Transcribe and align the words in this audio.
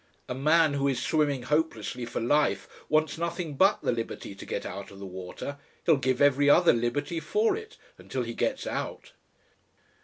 A 0.27 0.33
man 0.33 0.73
who 0.73 0.87
is 0.87 0.99
swimming 0.99 1.43
hopelessly 1.43 2.05
for 2.05 2.19
life 2.19 2.67
wants 2.89 3.19
nothing 3.19 3.53
but 3.55 3.83
the 3.83 3.91
liberty 3.91 4.33
to 4.33 4.45
get 4.47 4.65
out 4.65 4.89
of 4.89 4.97
the 4.97 5.05
water; 5.05 5.59
he'll 5.85 5.97
give 5.97 6.19
every 6.23 6.49
other 6.49 6.73
liberty 6.73 7.19
for 7.19 7.55
it 7.55 7.77
until 7.99 8.23
he 8.23 8.33
gets 8.33 8.65
out." 8.65 9.11